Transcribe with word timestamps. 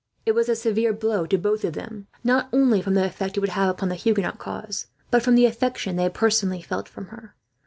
It 0.25 0.31
was 0.31 0.49
a 0.49 0.55
severe 0.55 0.93
blow 0.93 1.27
to 1.27 1.37
both 1.37 1.63
of 1.63 1.73
them, 1.73 2.07
not 2.23 2.49
only 2.51 2.81
from 2.81 2.95
the 2.95 3.05
effect 3.05 3.37
it 3.37 3.39
would 3.39 3.51
have 3.51 3.69
upon 3.69 3.89
the 3.89 3.93
Huguenot 3.95 4.39
cause, 4.39 4.87
but 5.11 5.21
from 5.21 5.35
the 5.35 5.45
affection 5.45 5.95
they 5.95 6.09
personally 6.09 6.63
felt 6.63 6.89
for 6.89 7.03
her. 7.03 7.35